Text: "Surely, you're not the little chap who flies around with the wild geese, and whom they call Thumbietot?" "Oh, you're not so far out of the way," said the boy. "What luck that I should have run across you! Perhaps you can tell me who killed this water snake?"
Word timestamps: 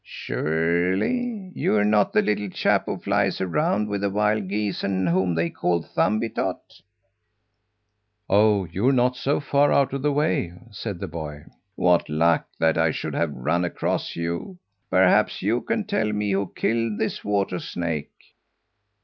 "Surely, 0.03 1.51
you're 1.53 1.83
not 1.85 2.11
the 2.11 2.23
little 2.23 2.49
chap 2.49 2.87
who 2.87 2.97
flies 2.97 3.39
around 3.39 3.87
with 3.87 4.01
the 4.01 4.09
wild 4.09 4.47
geese, 4.47 4.83
and 4.83 5.07
whom 5.07 5.35
they 5.35 5.47
call 5.47 5.83
Thumbietot?" 5.83 6.57
"Oh, 8.27 8.65
you're 8.71 8.93
not 8.93 9.15
so 9.15 9.39
far 9.39 9.71
out 9.71 9.93
of 9.93 10.01
the 10.01 10.11
way," 10.11 10.53
said 10.71 10.99
the 10.99 11.07
boy. 11.07 11.43
"What 11.75 12.09
luck 12.09 12.47
that 12.57 12.79
I 12.79 12.89
should 12.89 13.13
have 13.13 13.31
run 13.31 13.63
across 13.63 14.15
you! 14.15 14.57
Perhaps 14.89 15.43
you 15.43 15.61
can 15.61 15.83
tell 15.83 16.11
me 16.11 16.31
who 16.31 16.51
killed 16.55 16.97
this 16.97 17.23
water 17.23 17.59
snake?" 17.59 18.09